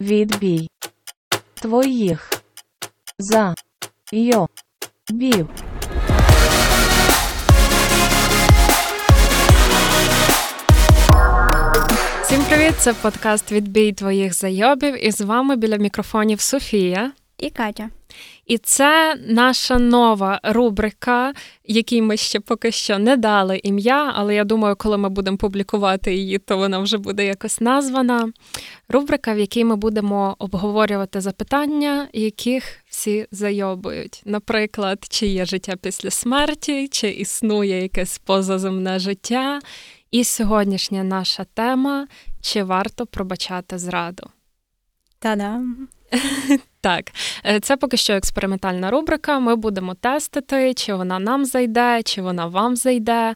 [0.00, 0.68] Відбій.
[1.54, 2.30] Твоїх.
[3.18, 3.54] За.
[4.12, 4.48] Йо.
[5.10, 5.48] Бів.
[12.22, 12.74] Всім привіт!
[12.78, 15.06] Це подкаст Відбій твоїх зайобів.
[15.06, 17.12] І з вами біля мікрофонів Софія.
[17.38, 17.90] І Катя.
[18.50, 21.32] І це наша нова рубрика,
[21.64, 26.14] якій ми ще поки що не дали ім'я, але я думаю, коли ми будемо публікувати
[26.14, 28.32] її, то вона вже буде якось названа.
[28.88, 34.22] Рубрика, в якій ми будемо обговорювати запитання, яких всі зайобують.
[34.24, 39.58] Наприклад, чи є життя після смерті, чи існує якесь позаземне життя.
[40.10, 42.06] І сьогоднішня наша тема:
[42.40, 44.30] чи варто пробачати зраду?
[45.18, 45.88] Та-дам!
[46.80, 47.04] Так,
[47.46, 49.38] е, це поки що експериментальна рубрика.
[49.38, 53.34] Ми будемо тестити, чи вона нам зайде, чи вона вам зайде.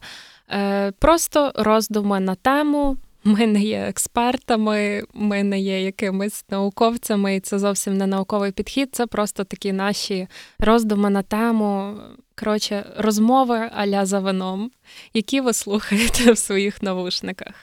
[0.51, 2.97] Е, просто роздуми на тему.
[3.27, 8.95] Ми не є експертами, ми не є якимись науковцями, і це зовсім не науковий підхід.
[8.95, 10.27] Це просто такі наші
[10.59, 11.97] роздуми на тему.
[12.39, 14.71] Коротше, розмови аля за вином,
[15.13, 17.53] які ви слухаєте в своїх навушниках.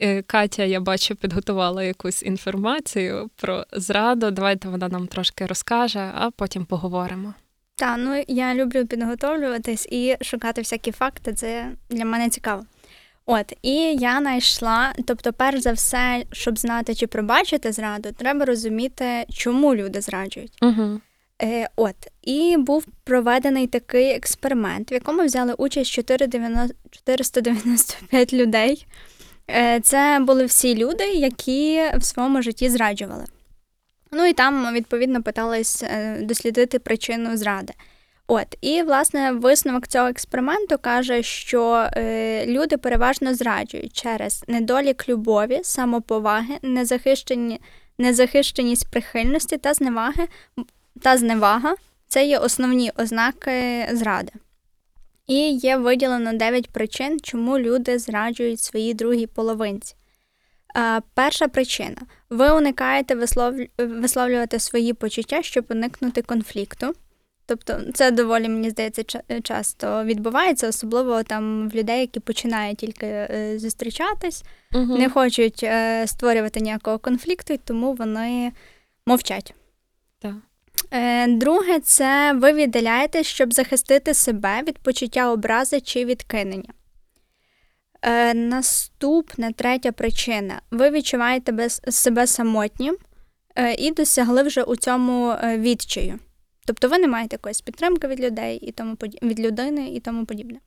[0.00, 4.30] Е, Катя, я бачу, підготувала якусь інформацію про зраду.
[4.30, 7.34] Давайте вона нам трошки розкаже, а потім поговоримо.
[7.76, 11.32] Та, ну я люблю підготовлюватись і шукати всякі факти.
[11.32, 12.64] Це для мене цікаво.
[13.32, 19.24] От, і я знайшла, тобто, перш за все, щоб знати, чи пробачити зраду, треба розуміти,
[19.32, 20.58] чому люди зраджують.
[20.62, 21.00] Угу.
[21.42, 28.86] Е, От, і був проведений такий експеримент, в якому взяли участь 495 людей.
[29.50, 33.24] Е, Це були всі люди, які в своєму житті зраджували.
[34.12, 37.72] Ну і там, відповідно, питались е, дослідити причину зради.
[38.32, 45.60] От, і власне висновок цього експерименту каже, що е, люди переважно зраджують через недолік любові,
[45.62, 47.60] самоповаги, незахищені,
[47.98, 50.28] незахищеність прихильності та зневаги
[51.02, 51.74] та зневага
[52.06, 54.32] це є основні ознаки зради.
[55.26, 59.94] І є виділено 9 причин, чому люди зраджують своїй другій половинці.
[60.76, 61.96] Е, перша причина:
[62.30, 63.14] ви уникаєте
[63.78, 66.94] висловлювати свої почуття, щоб уникнути конфлікту.
[67.50, 69.02] Тобто це доволі, мені здається,
[69.42, 74.98] часто відбувається, особливо там в людей, які починають тільки е, зустрічатись, Угу.
[74.98, 78.52] не хочуть е, створювати ніякого конфлікту, і тому вони
[79.06, 79.54] мовчать.
[80.18, 80.34] Так.
[80.90, 86.72] Е, Друге, це ви віддаляєте, щоб захистити себе від почуття образи чи відкинення.
[88.02, 90.60] Е, Наступна третя причина.
[90.70, 92.96] Ви відчуваєте себе самотнім
[93.56, 96.18] е, і досягли вже у цьому е, відчаю.
[96.70, 100.58] Тобто ви не маєте якоїсь підтримки від людей і тому від людини і тому подібне.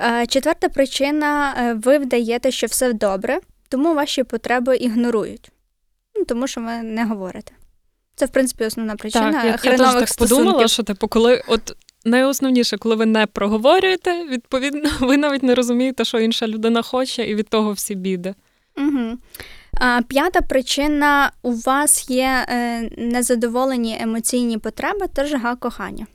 [0.00, 5.50] Е, Четверта причина: е, ви вдаєте, що все добре, тому ваші потреби ігнорують.
[6.16, 7.52] Ну, тому що ви не говорите.
[8.14, 10.44] Це, в принципі, основна причина Так, я, я теж так стосунків.
[10.44, 16.04] подумала, що типу, коли от найосновніше, коли ви не проговорюєте, відповідно, ви навіть не розумієте,
[16.04, 18.34] що інша людина хоче, і від того всі біди.
[18.76, 19.18] Угу.
[20.08, 26.06] П'ята причина у вас є е, незадоволені емоційні потреби та жага кохання.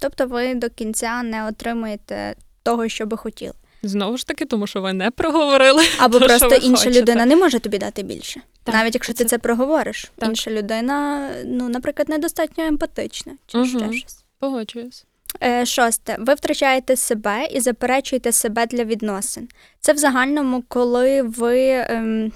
[0.00, 3.52] Тобто ви до кінця не отримуєте того, що би хотіли.
[3.82, 5.82] Знову ж таки, тому що ви не проговорили.
[5.98, 7.00] Або то, просто що ви інша хочете.
[7.00, 8.40] людина не може тобі дати більше.
[8.64, 10.12] Так, Навіть якщо ти це- це проговориш.
[10.16, 10.28] Так.
[10.28, 13.66] Інша людина, ну, наприклад, недостатньо емпатична чи Мгм.
[13.68, 14.24] ще щось.
[14.38, 15.04] Погоджуюсь.
[15.42, 19.48] Е, Шосте, ви втрачаєте себе і заперечуєте себе для відносин.
[19.80, 22.32] Це в загальному, коли ви ем,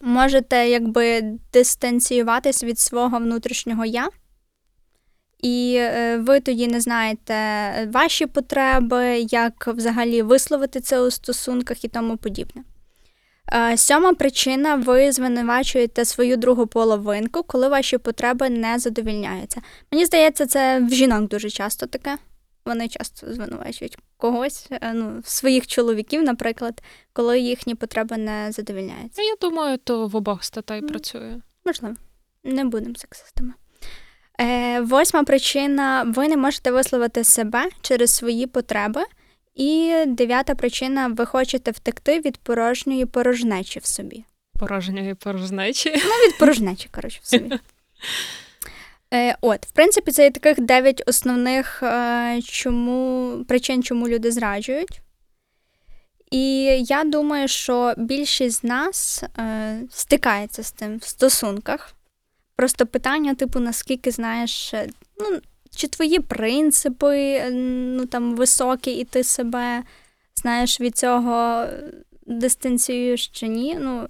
[0.00, 4.08] можете якби дистанціюватись від свого внутрішнього я,
[5.42, 7.34] і е, ви тоді не знаєте
[7.92, 12.62] ваші потреби, як взагалі висловити це у стосунках і тому подібне.
[13.52, 19.60] Е, Сьома причина: ви звинувачуєте свою другу половинку, коли ваші потреби не задовільняються.
[19.92, 22.16] Мені здається, це в жінок дуже часто таке.
[22.66, 26.82] Вони часто звинувачують когось, е, ну, своїх чоловіків, наприклад,
[27.12, 29.22] коли їхні потреби не задовільняються.
[29.22, 30.88] Я думаю, то в обох статей Мгм.
[30.88, 31.40] працює.
[31.64, 31.94] Можливо,
[32.44, 33.52] не будемо сексистами.
[34.40, 39.02] Е, восьма причина: ви не можете висловити себе через свої потреби.
[39.54, 44.24] І дев'ята причина: ви хочете втекти від порожньої порожнечі в собі.
[44.60, 45.90] Порожньої порожнечі.
[45.90, 47.58] Ну, від порожнечі, коротше, в собі.
[49.14, 55.00] Е, от, в принципі, це є таких дев'ять основних е, чому, причин, чому люди зраджують.
[56.30, 61.92] І я думаю, що більшість з нас е, стикається з тим в стосунках.
[62.56, 64.88] Просто питання, типу, наскільки знаєш, е,
[65.20, 65.40] ну,
[65.76, 69.82] чи твої принципи ну, там, високі, і ти себе
[70.34, 71.66] знаєш від цього
[72.26, 73.78] дистанціюєш чи ні.
[73.80, 74.08] Ну,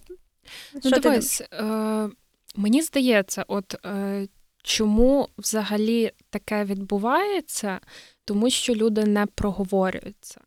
[0.74, 2.08] Ну, що ти дивись, е,
[2.56, 4.28] Мені здається, от е,
[4.66, 7.80] чому взагалі таке відбувається,
[8.24, 10.40] тому що люди не проговорюються.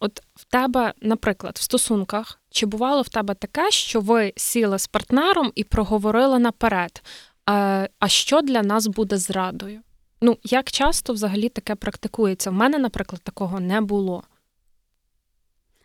[0.00, 4.86] От в тебе, наприклад, в стосунках, чи бувало в тебе таке, що ви сіли з
[4.86, 7.02] партнером і проговорили наперед?
[7.46, 9.80] А, а що для нас буде зрадою?
[10.20, 12.50] Ну, як часто взагалі таке практикується?
[12.50, 14.22] В мене, наприклад, такого не було.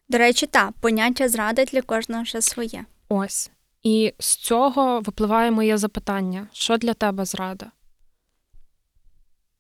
[0.09, 2.85] До речі, так, поняття зради для кожного ще своє.
[3.09, 3.51] Ось.
[3.83, 7.71] І з цього випливає моє запитання: що для тебе зрада?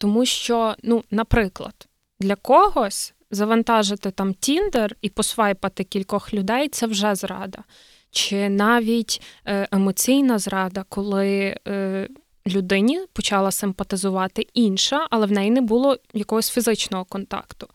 [0.01, 1.87] Тому що, ну, наприклад,
[2.19, 7.63] для когось завантажити там Тіндер і посвайпати кількох людей це вже зрада.
[8.11, 12.07] Чи навіть е, емоційна зрада, коли е,
[12.47, 17.67] людині почала симпатизувати інша, але в неї не було якогось фізичного контакту.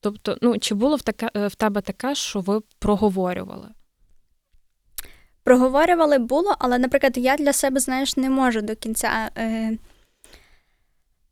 [0.00, 3.68] Тобто, ну чи було в таке е, в тебе таке, що ви проговорювали?
[5.42, 9.78] Проговорювали було, але, наприклад, я для себе, знаєш, не можу до кінця е,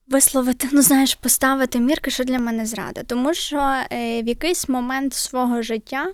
[0.09, 3.03] висловити, ну, знаєш, поставити мірки, що для мене зрада.
[3.03, 3.59] Тому що
[3.93, 6.13] е, в якийсь момент свого життя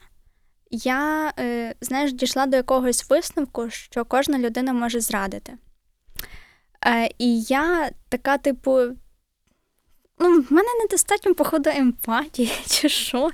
[0.70, 5.52] я, е, знаєш, дійшла до якогось висновку, що кожна людина може зрадити.
[6.86, 8.80] Е, І я така, типу,
[10.18, 13.30] ну, в мене недостатньо, походу, емпатії, чи що.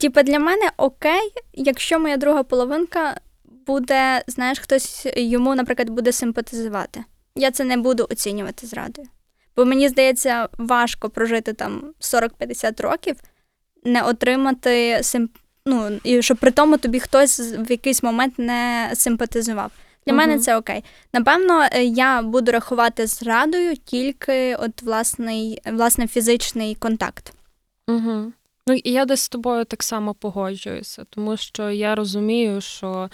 [0.00, 7.04] Типа, для мене окей, якщо моя друга половинка буде, знаєш, хтось йому, наприклад, буде симпатизувати.
[7.34, 9.08] Я це не буду оцінювати зрадою.
[9.56, 13.16] Бо мені здається, важко прожити там 40-50 років,
[13.84, 15.30] не отримати симп...
[15.66, 19.70] ну, і щоб при тому тобі хтось в якийсь момент не симпатизував.
[20.06, 20.84] Для uh мене це окей.
[21.12, 27.32] Напевно, е, я буду рахувати зрадою тільки от власний, власне фізичний контакт.
[27.88, 28.32] Угу.
[28.66, 33.10] Ну і я десь з тобою так само погоджуюся, тому що я розумію, що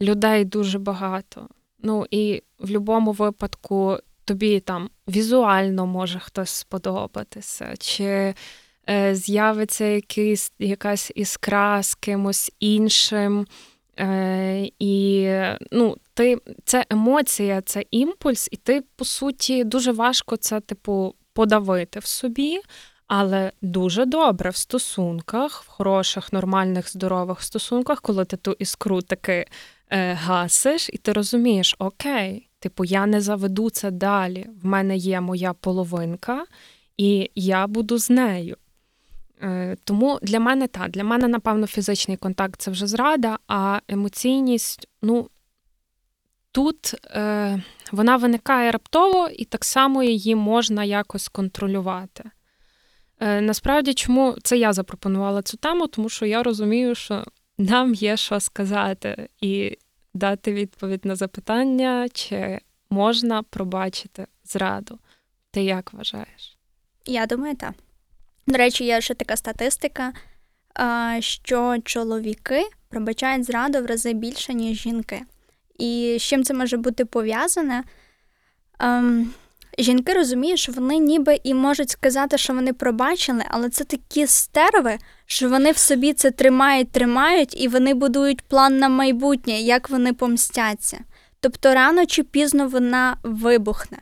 [0.00, 1.48] людей дуже багато.
[1.82, 3.98] Ну і в будь-якому випадку
[4.30, 8.34] тобі там візуально може хтось сподобатися, чи
[8.90, 13.46] е, з'явиться якийсь, якась іскра з кимось іншим.
[13.98, 15.28] Е, І
[15.72, 21.98] ну, ти це емоція, це імпульс, і ти, по суті, дуже важко це, типу, подавити
[21.98, 22.60] в собі.
[23.06, 29.46] Але дуже добре в стосунках, в хороших, нормальних, здорових стосунках, коли ти ту іскру таки
[29.90, 34.46] е, гасиш, і ти розумієш, окей, типу, я не заведу це далі.
[34.62, 36.44] В мене є моя половинка,
[36.96, 38.56] і я буду з нею.
[39.42, 44.88] Е, Тому для мене так, для мене, напевно, фізичний контакт це вже зрада, а емоційність,
[45.02, 45.28] ну,
[46.52, 47.62] тут е,
[47.92, 52.30] вона виникає раптово, і так само її можна якось контролювати.
[53.20, 57.24] Е, Насправді, чому це я запропонувала цю тему, тому що я розумію, що
[57.58, 59.78] нам є що сказати, і
[60.14, 62.60] дати відповідь на запитання, чи
[62.90, 64.98] можна пробачити зраду.
[65.50, 66.58] Ти як вважаєш?
[67.06, 67.72] Я думаю, так.
[68.46, 70.12] До речі, є ще така статистика,
[71.20, 75.22] що чоловіки пробачають зраду в рази більше, ніж жінки.
[75.78, 77.84] І з чим це може бути пов'язане?
[79.78, 84.98] Жінки розуміють, що вони ніби і можуть сказати, що вони пробачили, але це такі стерви,
[85.26, 90.12] що вони в собі це тримають, тримають, і вони будують план на майбутнє, як вони
[90.12, 90.98] помстяться.
[91.40, 93.98] Тобто рано чи пізно вона вибухне.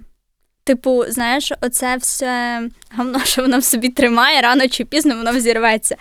[0.65, 5.97] Типу, знаєш, оце все гавно, що вона в собі тримає, рано чи пізно воно взірветься.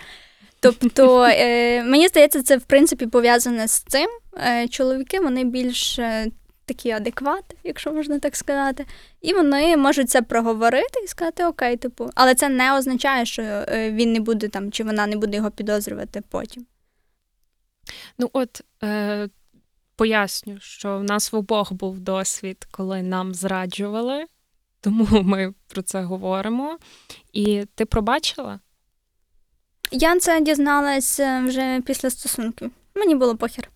[0.60, 4.08] Тобто, е, мені здається, це в принципі пов'язане з цим.
[4.46, 6.26] Е, чоловіки вони більш е,
[6.68, 8.86] такі адеквати, якщо можна так сказати,
[9.20, 13.90] і вони можуть це проговорити і сказати окей, типу, але це не означає, що е,
[13.92, 16.66] він не буде там, чи вона не буде його підозрювати потім.
[18.18, 19.28] Ну, от е,
[19.96, 24.26] поясню, що в нас в обох був досвід, коли нам зраджували,
[24.80, 26.78] тому ми про це говоримо.
[27.32, 28.60] І ти пробачила?
[29.90, 32.70] Я це дізналась е, вже після стосунків.
[32.94, 33.70] Мені було похер.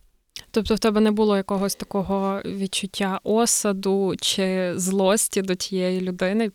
[0.51, 6.51] Тобто в тебе не було якогось такого відчуття осаду чи злості до тієї людини?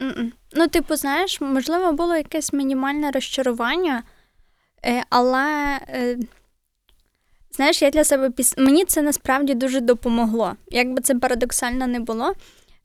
[0.00, 0.32] Mm-mm.
[0.52, 4.02] Ну, типу, знаєш, можливо, було якесь мінімальне розчарування,
[4.86, 6.18] е, але, е,
[7.52, 8.58] знаєш, я для себе піс...
[8.58, 10.56] мені це насправді дуже допомогло.
[10.70, 12.32] Як би це парадоксально не було,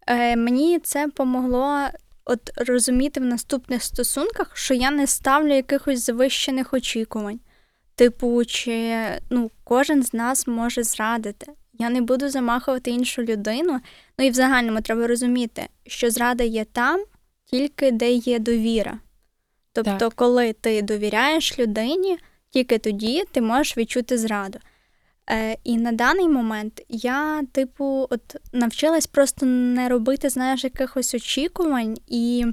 [0.07, 1.87] е, мені це помогло
[2.25, 7.39] от розуміти в наступних стосунках, що я не ставлю якихось завищених очікувань.
[7.95, 8.97] Типу, чи
[9.29, 11.51] ну, кожен з нас може зрадити.
[11.73, 13.79] Я не буду замахувати іншу людину.
[14.19, 17.03] Ну і в загальному треба розуміти, що зрада є там,
[17.45, 18.99] тільки де є довіра.
[19.73, 20.13] Тобто, так.
[20.13, 22.17] коли ти довіряєш людині,
[22.49, 24.59] тільки тоді ти можеш відчути зраду.
[25.29, 31.97] Е, І на даний момент я, типу, от навчилась просто не робити, знаєш, якихось очікувань
[32.07, 32.45] і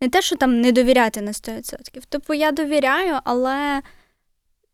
[0.00, 2.06] не те, що там не довіряти на 100%.
[2.08, 3.82] Типу, я довіряю, але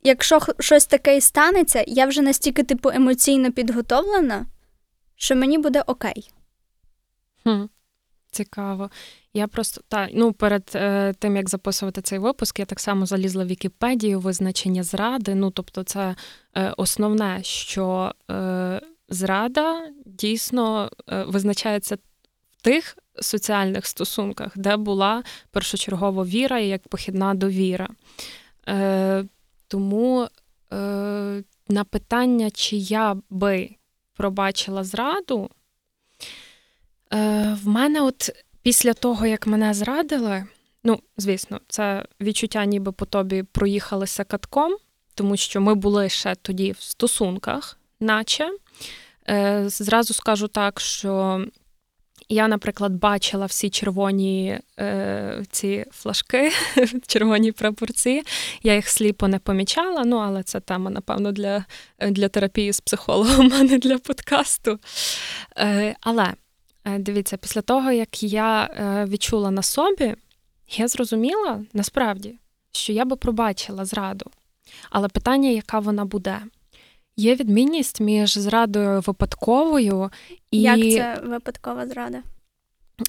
[0.05, 4.47] якщо щось таке і станеться, я вже настільки, типу, емоційно підготовлена,
[5.17, 6.31] що мені буде окей.
[7.43, 7.65] Хм.
[8.31, 8.91] Цікаво.
[9.35, 13.45] Я просто та ну перед е, тим як записувати цей випуск, я так само залізла
[13.45, 15.35] в Вікіпедію визначення зради.
[15.35, 16.15] Ну тобто, це
[16.55, 26.25] е, основне, що е, зрада дійсно е, визначається в тих соціальних стосунках, де була першочергова
[26.25, 27.89] віра і як похідна довіра.
[28.69, 29.25] Е,
[29.69, 30.29] Тому
[30.73, 30.77] е,
[31.69, 33.71] на питання, чи я би
[34.17, 35.51] пробачила зраду.
[37.13, 38.31] Е, В мене, от
[38.63, 40.47] після того, як мене зрадили,
[40.85, 44.77] ну, звісно, це відчуття, ніби по тобі проїхалися катком,
[45.15, 48.51] тому що ми були ще тоді в стосунках, наче.
[49.29, 51.45] Е, Зразу скажу так, що
[52.29, 56.53] я, наприклад, бачила всі червоні е, ці флажки,
[57.07, 58.23] червоні прапорці.
[58.63, 61.65] Я їх сліпо не помічала, ну але це тема, напевно, для
[62.01, 64.79] для терапії з психологом, а не для подкасту.
[65.59, 66.35] Е, Але
[66.85, 70.15] Е, дивіться, після того, як я е, відчула на собі,
[70.69, 72.39] я зрозуміла насправді,
[72.73, 74.31] що я би пробачила зраду.
[74.91, 76.39] Але питання, яка вона буде?
[77.17, 80.11] Є відмінність між зрадою випадковою
[80.51, 80.61] і.
[80.61, 82.23] Як це випадкова зрада?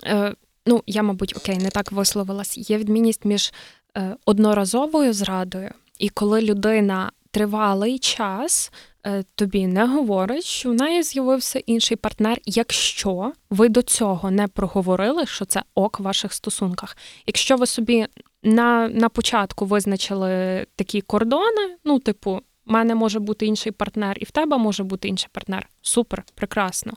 [0.06, 0.36] Е,
[0.68, 2.70] Ну, я, мабуть, окей, не так висловилась.
[2.70, 3.54] Є відмінність між
[3.98, 8.72] е, одноразовою зрадою, і коли людина тривалий час
[9.08, 14.48] Е, тобі не говорить, що в неї з'явився інший партнер, якщо ви до цього не
[14.48, 16.98] проговорили, що це ок в ваших стосунках.
[17.28, 18.08] Якщо ви собі
[18.44, 24.26] на, на початку визначили такі кордони, ну, типу, в мене може бути інший партнер, і
[24.26, 25.70] в тебе може бути інший партнер.
[25.82, 26.94] Супер, прекрасно.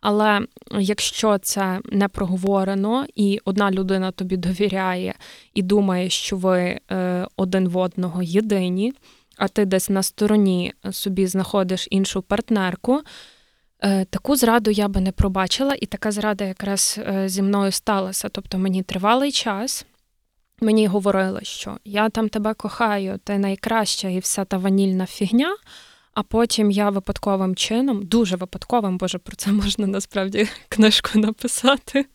[0.00, 0.40] Але
[0.78, 5.14] якщо це не проговорено, і одна людина тобі довіряє
[5.54, 8.92] і думає, що ви е, один в одного єдині
[9.36, 13.00] а ти десь на стороні собі знаходиш іншу партнерку.
[13.82, 18.28] Е, таку зраду я би не пробачила, і така зрада якраз е, зі мною сталася.
[18.28, 19.86] Тобто мені тривалий час.
[20.64, 25.56] Мені говорили, що я там тебе кохаю, ти найкраща і вся та ванільна фігня.
[26.14, 32.06] А потім я випадковим чином, дуже випадковим, боже, про це можна насправді книжку написати.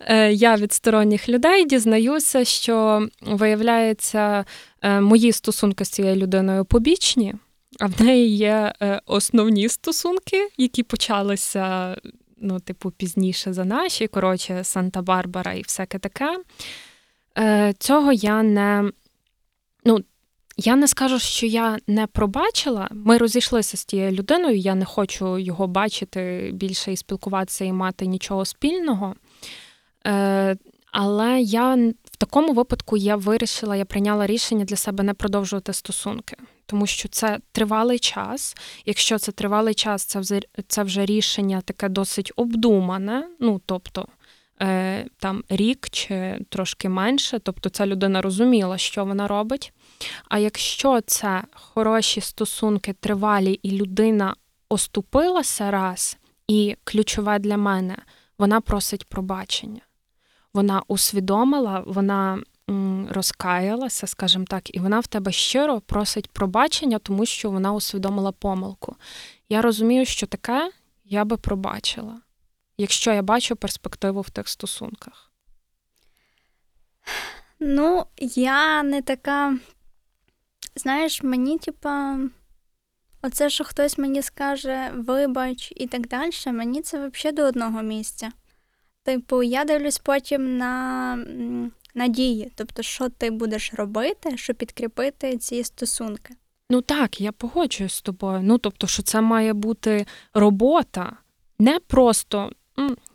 [0.00, 4.44] Е, я від сторонніх людей дізнаюся, що виявляється,
[4.82, 7.34] е, мої стосунки з цією людиною побічні,
[7.80, 11.96] а в неї є е, основні стосунки, які почалися,
[12.36, 16.38] ну, типу, пізніше за наші, коротше, Санта-Барбара і всяке таке.
[17.78, 18.90] Цього я не.
[19.84, 19.98] Ну,
[20.60, 22.88] я не скажу, що я не пробачила.
[22.90, 24.56] Ми розійшлися з тією людиною.
[24.56, 29.14] Я не хочу його бачити більше і спілкуватися і мати нічого спільного.
[30.06, 30.56] Е,
[30.92, 36.36] Але я в такому випадку я вирішила, я прийняла рішення для себе не продовжувати стосунки,
[36.66, 38.56] тому що це тривалий час.
[38.86, 43.28] Якщо це тривалий час, це вже, це вже рішення таке досить обдумане.
[43.40, 44.08] Ну тобто.
[44.62, 49.72] Е, там рік чи трошки менше, тобто ця людина розуміла, що вона робить.
[50.28, 54.34] А якщо це хороші стосунки тривалі, і людина
[54.68, 57.96] оступилася раз, і ключове для мене,
[58.38, 59.80] вона просить пробачення.
[60.54, 62.38] Вона усвідомила, вона
[63.08, 68.96] розкаялася, скажімо так, і вона в тебе щиро просить пробачення, тому що вона усвідомила помилку.
[69.48, 70.70] Я розумію, що таке
[71.04, 72.20] я би пробачила,
[72.78, 75.32] якщо я бачу перспективу в тих стосунках.
[77.60, 79.58] Ну, я не така
[80.78, 82.18] Знаєш, мені, типа,
[83.22, 88.30] оце, що хтось мені скаже, вибач і так далі, мені це взагалі до одного місця.
[89.02, 91.16] Типу, я дивлюсь потім на
[91.94, 96.34] надії, тобто, що ти будеш робити, щоб підкріпити ці стосунки.
[96.70, 98.40] Ну так, я погоджуюсь з тобою.
[98.42, 101.16] Ну, тобто, що це має бути робота,
[101.58, 102.52] не просто,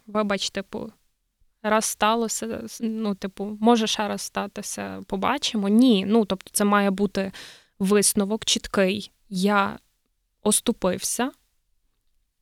[0.08, 0.92] вибач, типу,
[1.64, 5.68] раз сталося, ну, типу, може ще раз статися, побачимо.
[5.68, 6.06] Ні.
[6.08, 7.32] Ну, тобто, це має бути
[7.80, 9.12] висновок чіткий.
[9.30, 9.80] Я
[10.42, 11.32] оступився,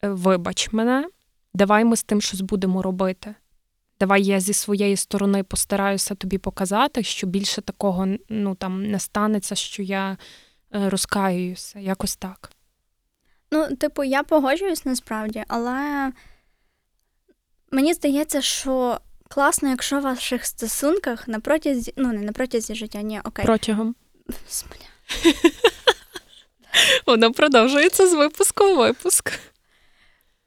[0.04, 1.10] е, вибач мене,
[1.54, 3.36] давай ми з тим щось будемо робити.
[4.00, 9.56] Давай я зі своєї сторони постараюся тобі показати, що більше такого ну, там, не станеться,
[9.56, 10.18] що я
[10.76, 11.80] е, розкаююся.
[11.80, 12.52] Якось так.
[13.52, 16.12] Ну, типу, я погоджуюсь насправді, але
[17.72, 19.00] мені здається, що
[19.30, 23.46] класно, якщо в ваших стосунках на протязі, ну не на протязі життя, ні, окей.
[23.46, 23.96] Протягом.
[27.08, 29.32] Воно продовжується з випуску в випуск.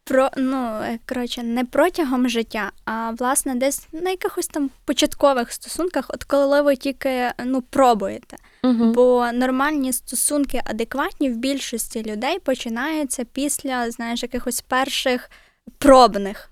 [0.05, 6.05] Про ну е, коротше, не протягом життя, а власне десь на якихось там початкових стосунках,
[6.09, 8.37] от коли ви тільки ну пробуєте.
[8.63, 8.85] Угу.
[8.85, 15.31] Бо нормальні стосунки адекватні в більшості людей починаються після, знаєш, якихось перших
[15.79, 16.51] пробних.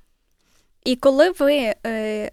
[0.85, 2.31] І коли ви е,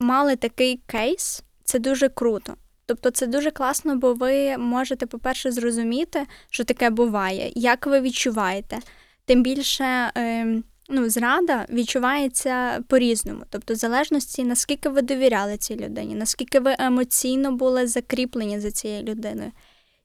[0.00, 2.54] мали такий кейс, це дуже круто.
[2.86, 8.78] Тобто це дуже класно, бо ви можете, по-перше, зрозуміти, що таке буває, як ви відчуваєте.
[9.24, 9.84] Тим більше
[10.16, 13.42] е, ну, зрада відчувається по-різному.
[13.50, 19.02] Тобто, в залежності, наскільки ви довіряли цій людині, наскільки ви емоційно були закріплені за цією
[19.02, 19.52] людиною.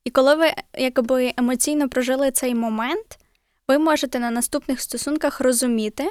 [0.04, 3.20] І коли ви якби емоційно прожили цей момент,
[3.68, 6.10] ви можете на наступних стосунках розуміти,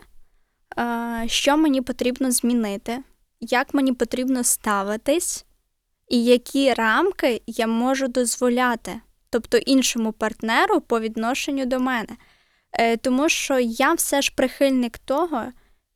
[1.26, 2.98] що мені потрібно змінити,
[3.40, 5.44] як мені потрібно ставитись,
[6.08, 12.16] і які рамки я можу дозволяти, тобто іншому партнеру по відношенню до мене.
[12.72, 15.44] Е, Тому що я все ж прихильник того,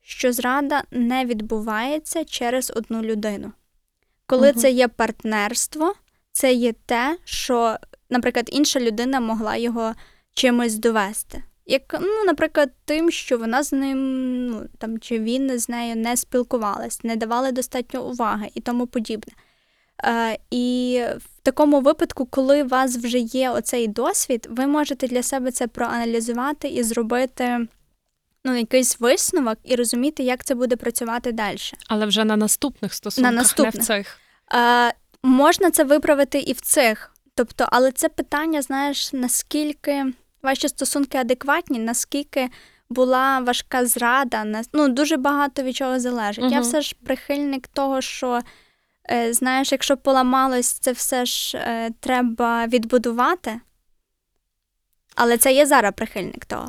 [0.00, 3.52] що зрада не відбувається через одну людину.
[4.26, 4.60] Коли Мгм.
[4.60, 5.94] це є партнерство,
[6.32, 7.76] це є те, що,
[8.10, 9.94] наприклад, інша людина могла його
[10.34, 11.42] чимось довести.
[11.66, 16.16] Як, ну, наприклад, тим, що вона з ним, ну там чи він з нею не
[16.16, 19.33] спілкувалась, не давали достатньо уваги і тому подібне.
[20.04, 25.23] Е, і в такому випадку, коли у вас вже є оцей досвід, ви можете для
[25.23, 27.66] себе це проаналізувати і зробити
[28.45, 31.59] ну, якийсь висновок і розуміти, як це буде працювати далі.
[31.88, 33.75] Але вже на наступних стосунках, не наступних.
[33.75, 34.19] в цих.
[34.54, 37.14] Е, можна це виправити і в цих.
[37.35, 42.49] Тобто, але це питання, знаєш, наскільки ваші стосунки адекватні, наскільки
[42.90, 46.44] була важка зрада, ну, дуже багато від чого залежить.
[46.52, 48.40] Я все ж прихильник того, що,
[49.11, 53.61] е, знаєш, якщо поламалось, це все ж е, треба відбудувати.
[55.14, 56.68] Але це є зараз прихильник того.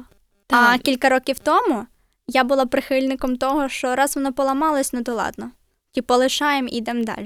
[0.50, 1.86] А кілька років тому
[2.28, 5.52] я була прихильником того, що раз воно поламалось, ну то ладно.
[5.94, 7.26] Типу, лишаємо і йдемо далі.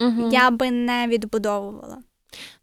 [0.00, 0.28] Мгм.
[0.32, 1.98] Я би не відбудовувала.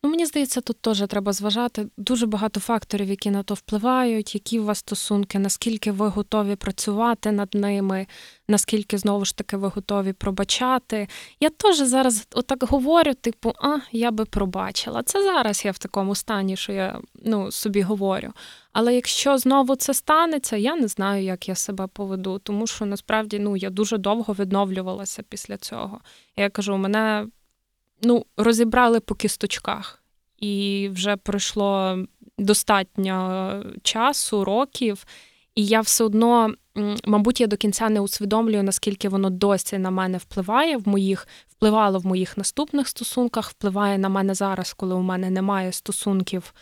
[0.04, 4.60] Ну, мені здається, тут теж треба зважати дуже багато факторів, які на то впливають, які
[4.60, 8.08] у вас стосунки, наскільки ви готові працювати над ними,
[8.48, 11.08] наскільки знову ж таки ви готові пробачати.
[11.40, 15.04] Я теж зараз отак говорю, типу, а я би пробачила.
[15.04, 18.34] Це зараз я в такому стані, що я ну, собі говорю.
[18.74, 23.40] Але якщо знову це станеться, я не знаю, як я себе поведу, тому що насправді
[23.40, 26.00] ну, я дуже довго відновлювалася після цього.
[26.38, 27.28] Я кажу, у мене
[28.06, 30.04] ну, розібрали по кісточках,
[30.38, 31.98] і вже пройшло
[32.38, 35.06] достатньо часу, років,
[35.56, 36.54] і я все одно,
[37.06, 42.00] мабуть, я до кінця не усвідомлюю, наскільки воно досі на мене впливає в моїх, впливало
[42.00, 46.54] в моїх наступних стосунках, впливає на мене зараз, коли у мене немає стосунків,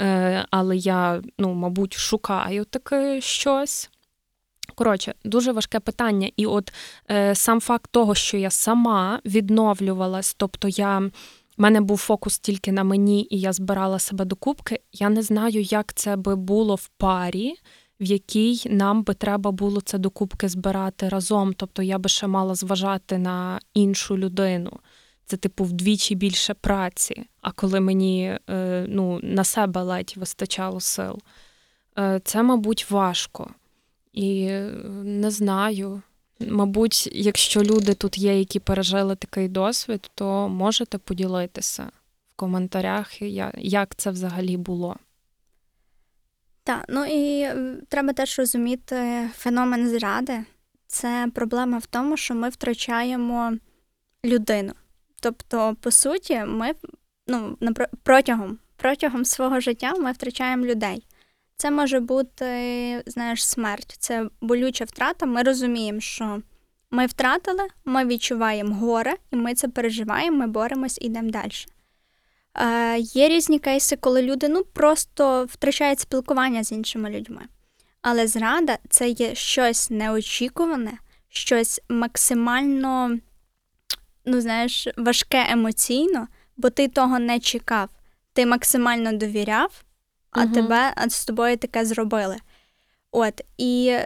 [0.00, 3.90] е, але я, ну, мабуть, шукаю таке щось.
[4.74, 6.30] Коротше, дуже важке питання.
[6.36, 6.72] І от
[7.10, 10.98] е, сам факт того, що я сама відновлювалась, тобто я.
[10.98, 11.10] в
[11.62, 14.80] мене був фокус тільки на мені, і я збирала себе докупки.
[14.92, 17.54] Я не знаю, як це би було в парі,
[18.00, 21.54] в якій нам би треба було це докупки збирати разом.
[21.54, 24.70] Тобто я би ще мала зважати на іншу людину.
[25.26, 27.26] Це, типу, вдвічі більше праці.
[27.40, 31.18] А коли мені е, ну, на себе ледь вистачало сил,
[31.98, 33.50] е, це, мабуть, важко.
[34.16, 34.50] І
[35.04, 36.02] не знаю.
[36.40, 41.82] Мабуть, якщо люди тут є, які пережили такий досвід, то можете поділитися
[42.32, 43.22] в коментарях,
[43.58, 44.96] як це взагалі було.
[46.64, 47.48] Так, ну і
[47.88, 50.44] треба теж розуміти феномен зради.
[50.86, 53.52] Це проблема в тому, що ми втрачаємо
[54.24, 54.72] людину.
[55.20, 56.72] Тобто, по суті, ми
[57.26, 57.56] ну,
[58.02, 61.05] протягом, протягом свого життя ми втрачаємо людей.
[61.56, 65.26] Це може бути, знаєш, смерть, це болюча втрата.
[65.26, 66.42] Ми розуміємо, що
[66.90, 71.50] ми втратили, ми відчуваємо горе, і ми це переживаємо, ми боремось і йдемо далі.
[72.54, 77.42] Е, є різні кейси, коли люди ну, просто втрачають спілкування з іншими людьми.
[78.02, 80.92] Але зрада це є щось неочікуване,
[81.28, 83.18] щось максимально,
[84.24, 87.88] ну, знаєш, важке емоційно, бо ти того не чекав.
[88.32, 89.84] Ти максимально довіряв,
[90.36, 90.52] а Мгм.
[90.52, 92.36] тебе а з тобою таке зробили.
[93.12, 93.96] От, і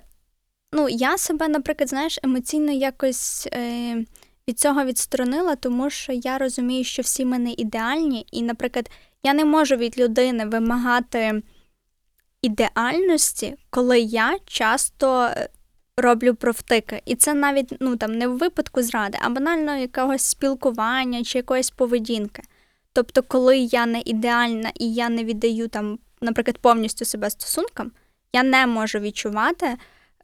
[0.72, 4.04] ну, я себе, наприклад, знаєш, емоційно якось е,
[4.48, 8.90] від цього відсторонила, тому що я розумію, що всі ми не ідеальні, і, наприклад,
[9.22, 11.42] я не можу від людини вимагати
[12.42, 15.48] ідеальності, коли я часто е,
[15.96, 17.02] роблю провтики.
[17.04, 21.70] І це навіть ну, там, не в випадку зради, а банально якогось спілкування чи якоїсь
[21.70, 22.42] поведінки.
[22.92, 27.92] Тобто, коли я не ідеальна і я не віддаю там наприклад, повністю себе стосункам,
[28.32, 29.76] я не можу відчувати.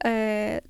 [0.05, 0.61] Е,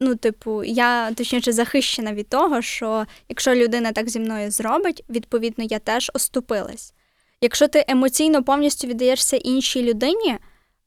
[0.00, 5.64] Ну, типу, я точніше захищена від того, що якщо людина так зі мною зробить, відповідно,
[5.64, 6.94] я теж оступилась.
[7.40, 10.38] Якщо ти емоційно повністю віддаєшся іншій людині,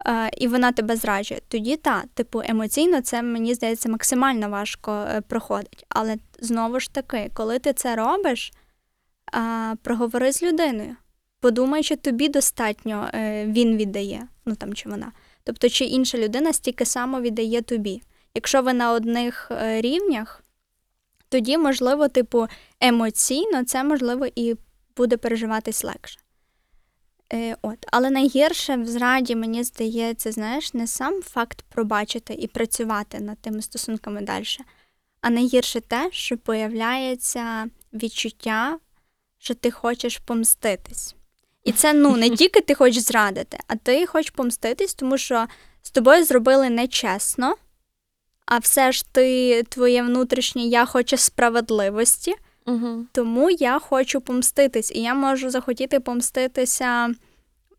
[0.06, 5.22] е, і вона тебе зраджує, тоді та, типу, емоційно це мені здається максимально важко е,
[5.22, 5.86] проходить.
[5.90, 8.52] Але знову ж таки, коли ти це робиш,
[9.36, 10.96] е, проговори з людиною.
[11.40, 15.12] Подумай, чи тобі достатньо е, він віддає, ну там чи вона.
[15.44, 18.02] Тобто, чи інша людина стільки само віддає тобі.
[18.36, 20.44] Якщо ви на одних е, рівнях,
[21.30, 22.48] тоді, можливо, типу,
[22.80, 24.56] емоційно це можливо і
[24.98, 26.20] буде переживатись легше.
[27.34, 27.86] Е, от.
[27.92, 33.62] Але найгірше в зраді, мені здається, знаєш, не сам факт пробачити і працювати над тими
[33.62, 34.46] стосунками далі,
[35.22, 38.80] а найгірше те, що появляється відчуття,
[39.38, 41.16] що ти хочеш помститись.
[41.68, 45.46] І це ну не тільки ти хочеш зрадити, а ти хочеш помститись, тому що
[45.82, 47.56] з тобою зробили нечесно,
[48.46, 53.06] а все ж ти, твоє внутрішнє я хоче справедливості, Угу.
[53.12, 54.92] тому я хочу помститись.
[54.96, 57.10] І я можу захотіти помститися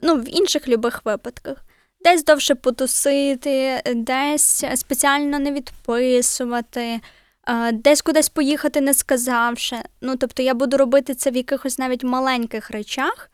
[0.03, 1.57] ну, в інших любих випадках.
[2.01, 7.01] Десь довше потусити, десь спеціально не відписувати,
[7.48, 9.77] е, десь кудись поїхати, не сказавши.
[10.01, 13.31] Ну, тобто я буду робити це в якихось навіть маленьких речах,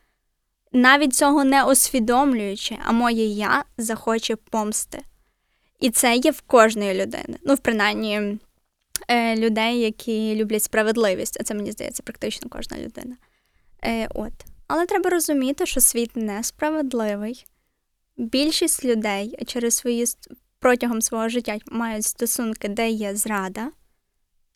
[0.75, 4.99] навіть цього не усвідомлюючи, а моє я захоче помсти.
[5.81, 7.39] І це є в кожної людини.
[7.45, 8.39] Ну, в принаймні,
[9.09, 13.17] е, людей, які люблять справедливість, а це мені здається практично кожна людина.
[13.85, 14.33] Е, от.
[14.67, 17.47] Але треба розуміти, що світ несправедливий.
[18.17, 20.07] Більшість людей через свої
[20.59, 23.71] протягом свого життя мають стосунки, де є зрада,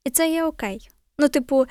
[0.05, 0.91] і це є окей.
[1.19, 1.67] Ну, типу,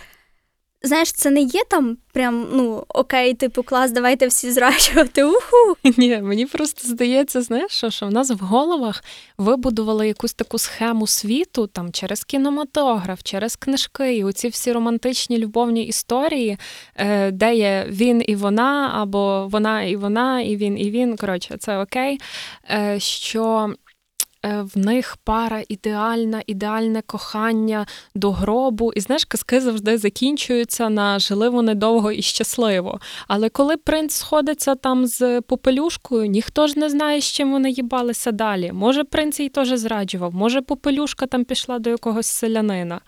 [0.87, 5.23] знаєш, це не є там прям, ну, окей, типу, клас, давайте всі зраджувати.
[5.23, 5.77] Уху.
[5.97, 9.03] Ні, мені просто здається, знаєш, що, що в нас в головах
[9.37, 15.83] вибудували якусь таку схему світу там через кінематограф, через книжки, і оці всі романтичні любовні
[15.83, 16.57] історії,
[16.95, 21.17] е, де є він і вона, або вона і вона, і він, і він.
[21.17, 22.19] Коротше, це окей.
[22.69, 23.73] Е, що
[24.43, 28.93] в них пара ідеальна, ідеальне кохання до гробу.
[28.93, 32.99] І знаєш, казки завжди закінчуються на жили вони довго і щасливо.
[33.27, 38.31] Але коли принц сходиться там з попелюшкою, ніхто ж не знає, з чим вони їбалися
[38.31, 38.71] далі.
[38.71, 43.01] Може, принц їй теж зраджував, може, попелюшка там пішла до якогось селянина.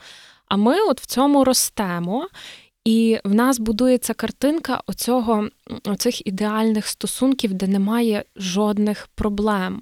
[0.48, 2.28] А ми от в цьому ростемо.
[2.86, 5.48] І в нас будується картинка оцього,
[5.86, 9.82] оцих ідеальних стосунків, де немає жодних проблем.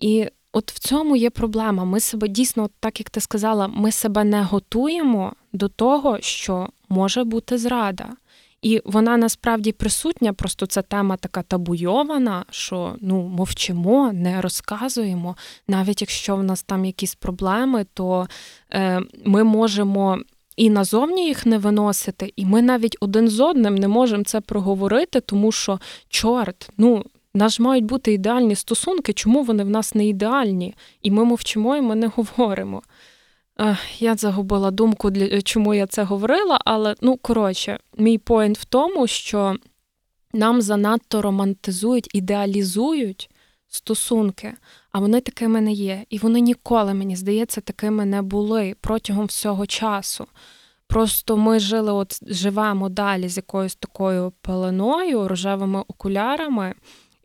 [0.00, 1.84] І от в цьому є проблема.
[1.84, 7.24] Ми себе дійсно, так як ти сказала, ми себе не готуємо до того, що може
[7.24, 8.08] бути зрада.
[8.62, 15.36] І вона насправді присутня, просто ця тема така табуйована, що ну мовчимо, не розказуємо.
[15.68, 18.28] Навіть якщо в нас там якісь проблеми, то
[18.72, 20.18] е, ми можемо
[20.56, 25.20] і назовні їх не виносити, і ми навіть один з одним не можемо це проговорити,
[25.20, 27.04] тому що чорт, ну.
[27.36, 30.74] Нас ж мають бути ідеальні стосунки, чому вони в нас не ідеальні?
[31.02, 32.82] І ми мовчимо, і ми не говоримо.
[33.98, 39.06] Я загубила думку, для чому я це говорила, але ну коротше, мій поінт в тому,
[39.06, 39.56] що
[40.32, 43.30] нам занадто романтизують, ідеалізують
[43.68, 44.54] стосунки,
[44.92, 46.04] а вони такими не є.
[46.10, 50.26] І вони ніколи, мені здається, такими не були протягом всього часу.
[50.86, 56.74] Просто ми жили, от живемо далі з якоюсь такою пеленою, рожевими окулярами,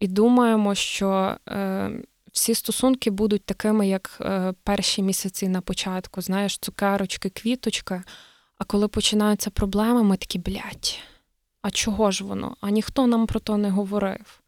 [0.01, 1.91] і думаємо, що е,
[2.31, 6.21] всі стосунки будуть такими, як е, перші місяці на початку.
[6.21, 8.01] Знаєш, цукерочки, квіточки.
[8.57, 10.99] А коли починаються проблеми, ми такі, блядь,
[11.61, 12.55] а чого ж воно?
[12.61, 14.41] А ніхто нам про то не говорив.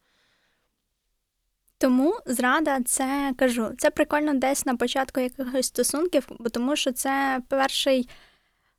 [1.77, 7.41] Тому зрада, це кажу, це прикольно десь на початку якихось стосунків, бо тому що це
[7.49, 8.09] перший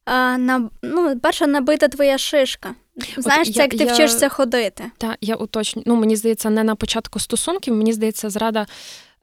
[0.05, 2.75] а, на, ну, перша набита твоя шишка.
[3.17, 4.91] Знаєш, я- це як ти я- вчишся ходити.
[4.99, 5.83] Та я уточню.
[5.87, 8.67] Ну, мені здається, не на початку стосунків, мені здається, зрада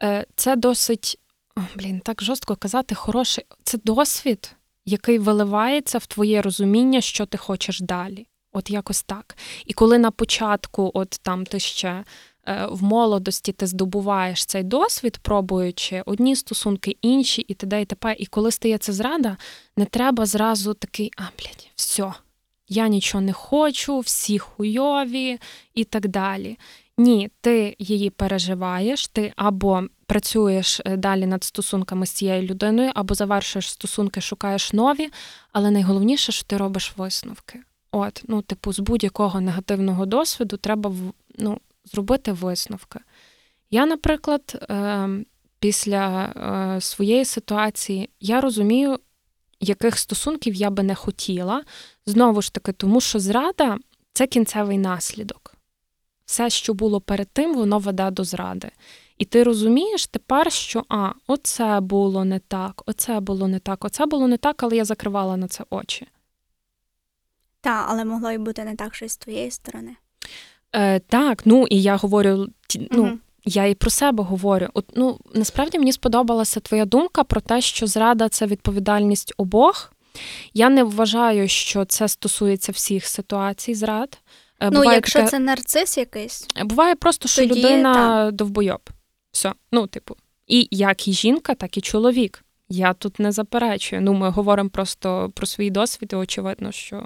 [0.03, 1.19] е, це досить,
[1.57, 3.45] о, блін, так жорстко казати, хороший.
[3.63, 4.55] Це досвід,
[4.85, 8.27] який виливається в твоє розуміння, що ти хочеш далі.
[8.53, 9.37] От якось так.
[9.65, 12.03] І коли на початку, от там ти ще
[12.47, 17.81] е, в молодості ти здобуваєш цей досвід, пробуючи одні стосунки, інші, і т.д.
[17.81, 18.15] і т.п.
[18.19, 19.37] І коли стається зрада,
[19.77, 22.13] не треба зразу такий, а, блядь, все,
[22.71, 25.39] я нічого не хочу, всі хуйові
[25.73, 26.57] і так далі.
[26.97, 33.13] Ні, ти її переживаєш, ти або працюєш е, далі над стосунками з цією людиною, або
[33.13, 35.09] завершуєш стосунки, шукаєш нові,
[35.51, 37.59] але найголовніше, що ти робиш висновки.
[37.91, 40.93] От, ну, типу, з будь-якого негативного досвіду треба
[41.37, 42.99] ну, зробити висновки.
[43.71, 45.09] Я, наприклад, е,
[45.59, 48.99] після е, своєї ситуації я розумію,
[49.61, 51.63] яких стосунків я би не хотіла.
[52.11, 53.77] Знову ж таки, тому що зрада
[54.13, 55.55] це кінцевий наслідок.
[56.25, 58.71] Все, що було перед тим, воно веде до зради.
[59.17, 64.05] І ти розумієш тепер, що а, оце було не так, оце було не так, оце
[64.05, 66.07] було не так, але я закривала на це очі.
[67.61, 69.95] Та, але могло й бути не так щось з твоєї сторони.
[70.75, 72.47] Е, Так, ну і я говорю,
[72.91, 73.19] ну, Мгм.
[73.45, 74.67] я і про себе говорю.
[74.73, 79.90] От, ну, насправді мені сподобалася твоя думка про те, що зрада це відповідальність обох.
[80.53, 84.19] Я не вважаю, що це стосується всіх ситуацій зрад.
[84.59, 88.89] Е, Ну, буває якщо таке- це нарцис якийсь, Буває просто, що Тоді людина довбойоб.
[89.31, 89.53] Все.
[89.71, 90.15] Ну, типу,
[90.47, 92.43] і як і жінка, так і чоловік.
[92.69, 94.01] Я тут не заперечую.
[94.01, 97.05] Ну, ми говоримо просто про свій досвід, і очевидно, що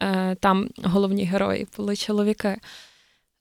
[0.00, 2.56] е, там головні герої були чоловіки.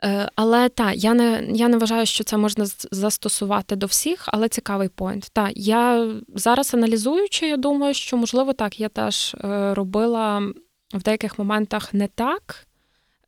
[0.03, 4.49] Е, але так, я не, я не вважаю, що це можна застосувати до всіх, але
[4.49, 5.29] цікавий поінт.
[5.34, 10.39] Так, я зараз аналізуючи, я думаю, що можливо так, я теж е, робила
[10.93, 12.67] в деяких моментах не так.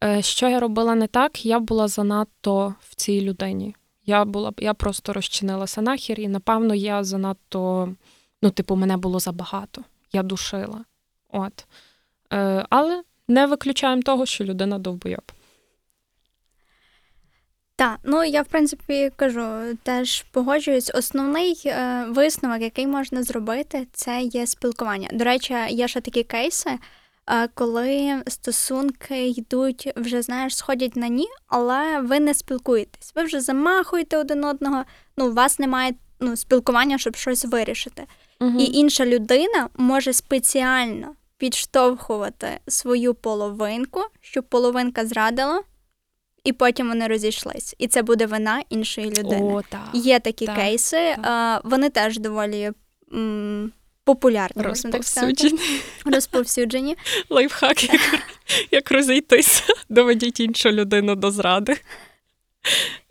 [0.03, 3.75] Е, Що я робила не так, я була занадто в цій людині.
[4.05, 7.93] Я була я просто розчинилася нахер, і напевно я занадто,
[8.41, 9.83] ну, типу, мене було забагато.
[10.13, 10.85] Я душила.
[11.29, 11.65] От.
[12.69, 15.31] Але не виключаємо того, що людина довбойоб.
[17.77, 20.91] Так, ну я в принципі кажу, теж погоджуюсь.
[20.93, 25.09] Основний е, висновок, який можна зробити, це є спілкування.
[25.13, 26.69] До речі, є ще такі кейси,
[27.29, 33.11] е, коли стосунки йдуть, вже знаєш, сходять на ні, але ви не спілкуєтесь.
[33.15, 34.83] Ви вже замахуєте один одного.
[35.17, 38.03] Ну, у вас немає ну, спілкування, щоб щось вирішити.
[38.39, 38.59] Угу.
[38.59, 45.61] І інша людина може спеціально підштовхувати свою половинку, щоб половинка зрадила,
[46.43, 47.75] і потім вони розійшлись.
[47.77, 49.53] І це буде вина іншої людини.
[49.53, 49.89] О, так.
[49.93, 51.19] Є такі так, кейси, так.
[51.23, 52.71] а, вони теж доволі
[53.13, 53.71] м,
[54.03, 55.51] популярні, можна так сказати.
[56.05, 56.97] Розповсюджені.
[57.29, 58.01] лайфхак, як,
[58.71, 61.77] як розійтися, доведіть іншу людину до зради.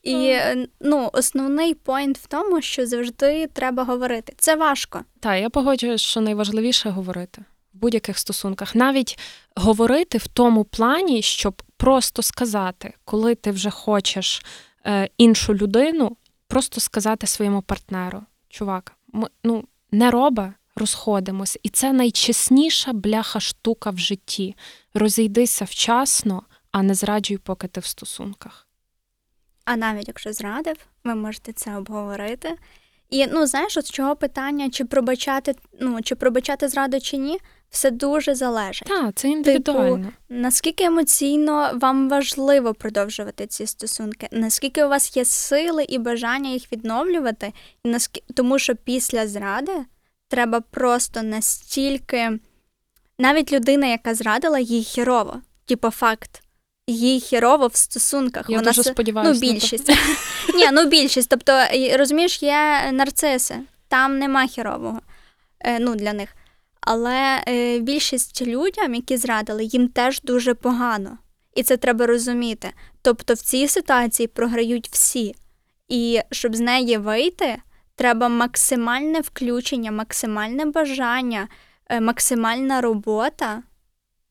[0.02, 4.32] І е, ну, основний поінт в тому, що завжди треба говорити.
[4.38, 5.04] Це важко.
[5.20, 7.42] Так, я погоджуюсь, що найважливіше говорити
[7.74, 8.74] в будь-яких стосунках.
[8.74, 9.18] Навіть
[9.56, 14.44] говорити в тому плані, щоб просто сказати, коли ти вже хочеш
[14.86, 16.16] е, іншу людину,
[16.48, 23.90] просто сказати своєму партнеру: чувак, ми ну не роба, розходимось, і це найчесніша бляха штука
[23.90, 24.56] в житті.
[24.94, 28.68] Розійдися вчасно, а не зраджуй, поки ти в стосунках.
[29.64, 32.56] А навіть якщо зрадив, ви можете це обговорити.
[33.10, 37.38] І ну знаєш, от з чого питання, чи пробачати, ну чи пробачати зраду чи ні,
[37.76, 38.88] все дуже залежить.
[38.88, 40.12] Так, це індивідуально.
[40.28, 44.28] Наскільки емоційно вам важливо продовжувати ці стосунки?
[44.32, 47.52] Наскільки у вас є сили і бажання їх відновлювати?
[47.84, 49.72] І наскільки тому, що після зради
[50.28, 52.38] треба просто настільки,
[53.18, 56.42] навіть людина, яка зрадила, їй хірово, типу факт.
[56.86, 58.46] Їй хірово в стосунках.
[58.48, 59.40] Я Вона дуже сподіваюся.
[59.46, 59.88] Ну, більшість.
[60.54, 61.28] Ні, ну більшість.
[61.28, 61.52] Тобто,
[61.96, 63.56] розумієш, є нарциси,
[63.88, 65.00] там нема хірового
[65.60, 66.35] е, ну, для них.
[66.86, 71.18] Але е, більшість людям, які зрадили, їм теж дуже погано.
[71.54, 72.72] І це треба розуміти.
[73.02, 75.34] Тобто в цій ситуації програють всі.
[75.88, 77.56] І щоб з неї вийти,
[77.94, 81.48] треба максимальне включення, максимальне бажання,
[81.88, 83.62] е, максимальна робота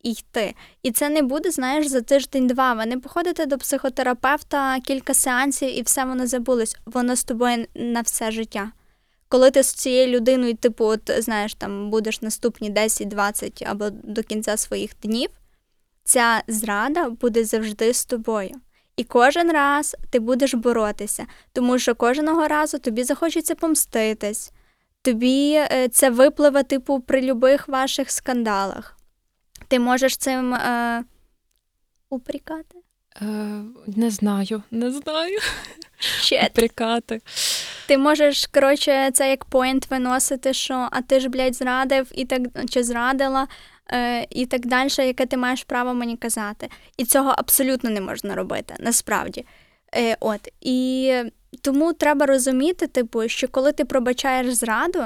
[0.03, 0.55] йти.
[0.83, 2.73] І це не буде, знаєш, за тиждень-два.
[2.73, 6.77] Ви не походите до психотерапевта кілька сеансів і все воно забулось.
[6.85, 8.71] Воно з тобою на все життя.
[9.35, 14.57] Коли ти з цією людиною, типу, от знаєш, там будеш наступні 10-20 або до кінця
[14.57, 15.29] своїх днів,
[16.03, 18.51] ця зрада буде завжди з тобою.
[18.97, 24.51] І кожен раз ти будеш боротися, тому що кожного разу тобі захочеться помститись,
[25.01, 28.97] тобі е, це випливе, типу, при любих ваших скандалах.
[29.67, 31.03] Ти можеш цим е,
[32.09, 32.77] упрікати?
[33.21, 33.25] Е,
[33.87, 35.39] не знаю, не знаю.
[36.53, 37.21] Прикати.
[37.87, 42.41] Ти можеш, коротше, це як поінт виносити, що а ти ж, блядь, зрадив і так
[42.69, 43.47] чи зрадила,
[43.91, 46.69] е, і так далі, яке ти маєш право мені казати.
[46.97, 49.45] І цього абсолютно не можна робити, насправді.
[49.95, 50.49] Е, от.
[50.61, 51.13] І
[51.61, 55.03] тому треба розуміти, типу, що коли ти пробачаєш зраду,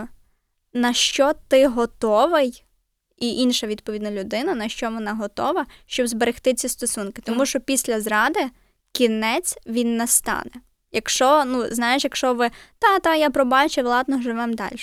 [0.73, 2.63] на що ти готовий,
[3.17, 7.21] і інша відповідна людина, на що вона готова, щоб зберегти ці стосунки.
[7.25, 8.49] Тому що після зради
[8.91, 10.51] кінець він настане.
[10.91, 12.49] Якщо, ну, знаєш, якщо ви
[12.79, 14.75] та-та, я пробачив, ладно, живемо далі.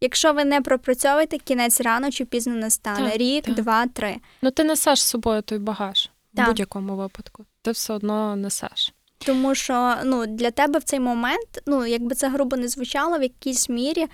[0.00, 3.10] Якщо ви не пропрацьовуєте, кінець рано чи пізно настане.
[3.10, 3.54] Так, Рік, так.
[3.54, 4.16] два, три.
[4.42, 7.44] Ну, ти несеш з собою той багаж в будь-якому випадку.
[7.62, 8.94] Ти все одно несеш.
[9.18, 13.22] Тому що ну, для тебе в цей момент, ну якби це грубо не звучало, в
[13.22, 14.06] якійсь мірі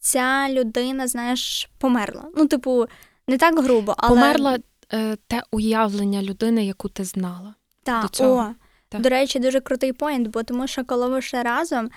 [0.00, 2.24] ця людина, знаєш, померла.
[2.36, 2.86] Ну, типу,
[3.28, 4.58] не так грубо, але Померла
[4.92, 7.54] е, те уявлення людини, яку ти знала.
[7.82, 8.40] Та, до цього.
[8.40, 8.54] О,
[8.88, 9.00] Так.
[9.00, 11.90] До речі, дуже крутий поінт, бо тому що коли ви ще разом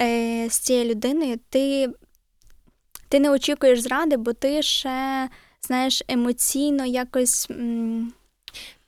[0.00, 1.88] е, з цією людиною, ти,
[3.08, 5.28] ти не очікуєш зради, бо ти ще,
[5.66, 7.50] знаєш, емоційно якось.
[7.50, 8.12] м,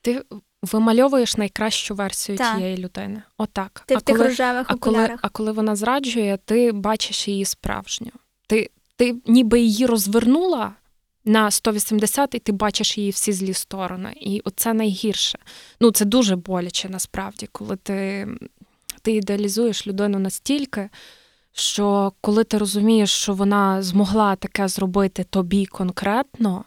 [0.03, 0.23] Ти
[0.63, 2.57] вимальовуєш найкращу версію Так.
[2.57, 3.23] тієї людини.
[3.39, 3.83] Отак.
[3.87, 7.45] Ти а в тих коли, рожевих а, коли, а коли вона зраджує, ти бачиш її
[7.45, 8.11] справжню.
[8.47, 10.73] Ти, ти ніби її розвернула
[11.25, 14.13] на 180, і ти бачиш її всі злі сторони.
[14.21, 15.39] І оце найгірше.
[15.81, 18.29] Ну, це дуже боляче насправді, коли ти,
[19.03, 20.89] ти ідеалізуєш людину настільки,
[21.53, 26.65] що коли ти розумієш, що вона змогла таке зробити тобі конкретно,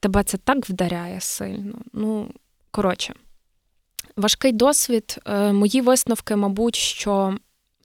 [0.00, 1.78] тебе це так вдаряє сильно.
[1.92, 2.30] Ну,
[2.70, 3.14] коротше,
[4.16, 5.18] важкий досвід.
[5.26, 7.36] Е, Мої висновки, мабуть, що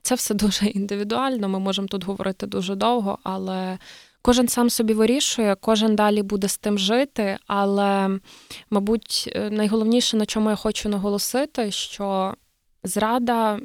[0.02, 1.50] це все дуже індивідуально.
[1.50, 3.78] Ми можемо тут говорити дуже довго, але
[4.22, 7.38] кожен сам собі вирішує, кожен далі буде з тим жити.
[7.48, 8.20] Але,
[8.70, 12.34] мабуть, е, найголовніше, на чому я хочу наголосити, що
[12.84, 13.60] зрада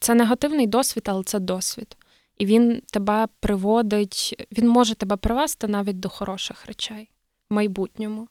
[0.00, 1.96] це негативний досвід, але це досвід.
[2.38, 7.10] І він тебе приводить, він може тебе привести навіть до хороших речей
[7.50, 8.28] в майбутньому.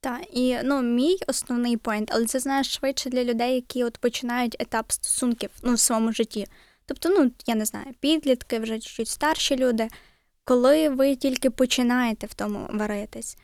[0.00, 4.56] Так, і ну, мій основний поінт, але це знаєш швидше для людей, які от починають
[4.58, 6.46] етап стосунків ну, в своєму житті.
[6.86, 9.88] Тобто, ну, я не знаю, підлітки, вже чуть старші люди,
[10.48, 13.36] коли ви тільки починаєте в тому варитись,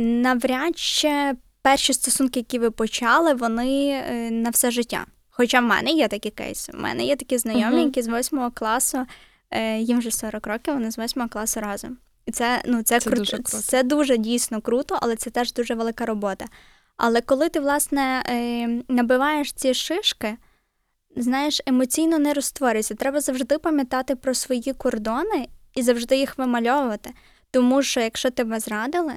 [0.00, 5.06] навряд чи перші стосунки, які ви почали, вони е, на все життя.
[5.30, 6.72] Хоча в мене є такі кейси.
[6.74, 9.06] У мене є такі знайомі, які з восьмого класу,
[9.50, 11.96] е, їм вже 40 років, вони з восьмого класу разом.
[12.26, 13.58] І це, ну, це, Це кру- дуже круто.
[13.58, 16.44] це дуже дійсно круто, але це теж дуже велика робота.
[16.96, 20.36] Але коли ти, власне, е, набиваєш ці шишки,
[21.16, 22.94] знаєш, емоційно не розтворюється.
[22.94, 27.10] Треба завжди пам'ятати про свої кордони і завжди їх вимальовувати.
[27.50, 29.14] Тому що якщо тебе зрадили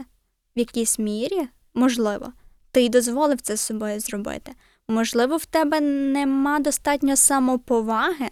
[0.55, 2.33] в якійсь мірі, можливо,
[2.71, 4.51] ти й дозволив це з собою зробити.
[4.87, 8.29] Можливо, в тебе нема достатньо самоповаги,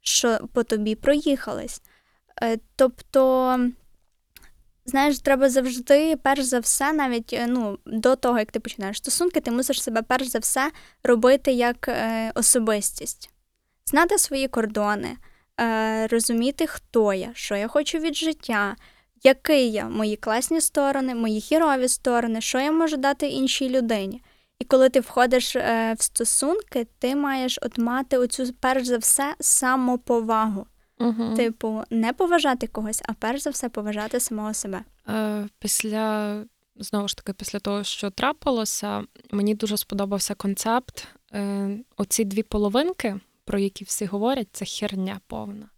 [0.00, 1.82] що по тобі проїхались.
[2.42, 3.58] Е, Тобто,
[4.86, 9.40] знаєш, треба завжди, перш за все, навіть е, ну, до того, як ти починаєш стосунки,
[9.40, 10.70] ти мусиш себе перш за все
[11.02, 13.30] робити як е, особистість,
[13.86, 15.16] знати свої кордони,
[15.60, 18.76] е, розуміти, хто я, що я хочу від життя,
[19.22, 24.22] який я, мої класні сторони, мої хірові сторони, що я можу дати іншій людині.
[24.58, 29.34] І коли ти входиш е, в стосунки, ти маєш от мати оцю, перш за все,
[29.40, 30.66] самоповагу.
[31.00, 31.36] Угу.
[31.36, 34.80] Типу, не поважати когось, а перш за все поважати самого себе.
[35.08, 36.34] Е, Після
[36.78, 41.06] знову ж таки, після того, що трапилося, мені дуже сподобався концепт.
[41.32, 45.68] Е, Оці дві половинки, про які всі говорять, це херня повна.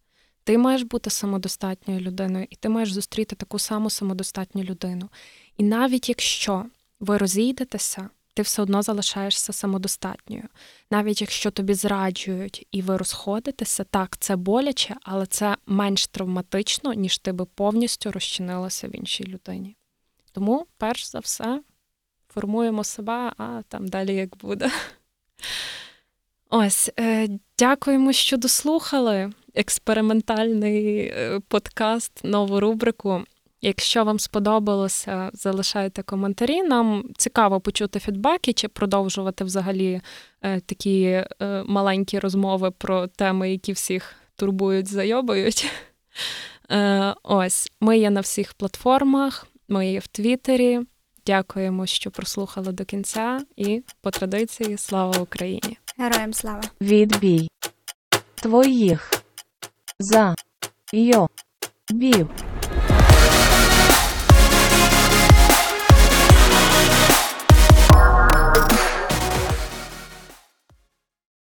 [0.45, 5.09] Ти маєш бути самодостатньою людиною, і ти маєш зустріти таку саму самодостатню людину.
[5.57, 6.65] І навіть якщо
[7.01, 10.49] ви розійдетеся, ти все одно залишаєшся самодостатньою.
[10.91, 17.19] Навіть якщо тобі зраджують і ви розходитеся, так, це боляче, але це менш травматично, ніж
[17.19, 19.77] ти би повністю розчинилася в іншій людині.
[20.33, 21.63] Тому, перш за все,
[22.29, 24.71] формуємо себе, а там далі як буде.
[26.53, 33.23] Ось, е, дякуємо, що дослухали експериментальний е, подкаст, нову рубрику.
[33.63, 36.63] Якщо вам сподобалося, залишайте коментарі.
[36.63, 40.01] Нам цікаво почути фідбеки чи продовжувати взагалі
[40.43, 41.25] е, такі
[41.67, 45.71] маленькі розмови про теми, які всіх турбують, зайобують.
[47.23, 50.81] Ось, ми є на всіх платформах, ми є в Твіттері.
[51.27, 55.77] Дякуємо, що прослухали до кінця, і по традиції слава Україні!
[56.01, 56.63] Героям слава!
[56.81, 57.49] Відбій.
[58.35, 59.11] Твоїх.
[59.99, 60.35] За.
[60.93, 61.29] Йо.
[61.91, 62.29] Бів.